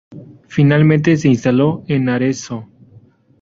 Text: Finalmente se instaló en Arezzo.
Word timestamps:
Finalmente 0.47 1.15
se 1.15 1.27
instaló 1.27 1.83
en 1.87 2.09
Arezzo. 2.09 2.67